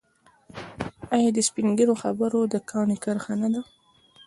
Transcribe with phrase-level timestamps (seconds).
[1.15, 3.61] آیا د سپین ږیرو خبره د کاڼي کرښه نه ده؟